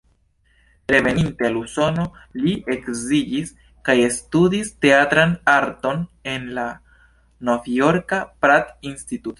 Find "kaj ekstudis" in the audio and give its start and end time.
3.89-4.73